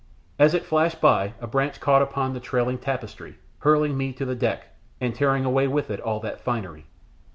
As 0.39 0.55
it 0.55 0.65
flashed 0.65 0.99
by 0.99 1.35
a 1.41 1.45
branch 1.45 1.79
caught 1.79 2.01
upon 2.01 2.33
the 2.33 2.39
trailing 2.39 2.79
tapestry, 2.79 3.37
hurling 3.59 3.95
me 3.95 4.13
to 4.13 4.25
the 4.25 4.33
deck, 4.33 4.69
and 4.99 5.13
tearing 5.13 5.45
away 5.45 5.67
with 5.67 5.91
it 5.91 5.99
all 6.01 6.19
that 6.21 6.41
finery. 6.41 6.85